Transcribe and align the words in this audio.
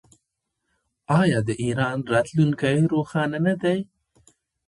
آیا 1.19 1.39
د 1.47 1.49
ایران 1.63 1.97
راتلونکی 2.13 2.77
روښانه 2.93 3.39
نه 3.45 3.53
دی؟ 3.61 3.79